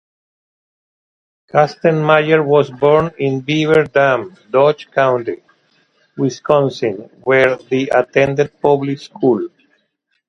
Kastenmeier 1.53 2.43
was 2.43 2.71
born 2.71 3.11
in 3.19 3.41
Beaver 3.41 3.83
Dam, 3.83 4.35
Dodge 4.49 4.89
County, 4.89 5.43
Wisconsin, 6.17 7.11
where 7.23 7.57
he 7.69 7.87
attended 7.87 8.59
public 8.59 8.97
school. 8.97 9.47